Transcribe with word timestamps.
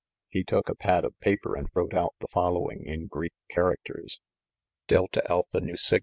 He 0.29 0.43
took 0.43 0.67
a 0.67 0.73
pad 0.73 1.05
of 1.05 1.15
paper 1.19 1.55
and 1.55 1.67
wrote 1.75 1.93
out 1.93 2.15
the 2.19 2.27
following 2.33 2.81
in 2.87 3.05
Greek 3.05 3.33
characters: 3.51 4.19
Ae 4.89 4.95
yapQev, 4.95 5.43
pose 5.51 5.61
(3wx. 5.61 5.99